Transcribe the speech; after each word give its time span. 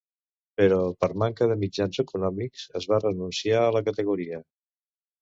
Però 0.61 0.79
per 1.05 1.09
manca 1.25 1.49
de 1.51 1.59
mitjans 1.65 2.01
econòmics 2.05 2.65
es 2.83 2.91
va 2.95 3.03
renunciar 3.07 3.65
a 3.67 3.71
la 3.79 3.87
categoria. 3.93 4.45